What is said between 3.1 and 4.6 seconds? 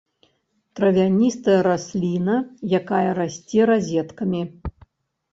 расце разеткамі.